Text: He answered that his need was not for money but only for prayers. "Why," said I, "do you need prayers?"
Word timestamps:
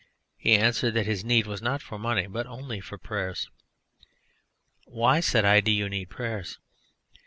He 0.35 0.55
answered 0.57 0.95
that 0.95 1.05
his 1.05 1.23
need 1.23 1.45
was 1.45 1.61
not 1.61 1.79
for 1.79 1.99
money 1.99 2.25
but 2.25 2.47
only 2.47 2.79
for 2.81 2.97
prayers. 2.97 3.51
"Why," 4.85 5.19
said 5.19 5.45
I, 5.45 5.59
"do 5.61 5.69
you 5.71 5.89
need 5.89 6.09
prayers?" 6.09 6.57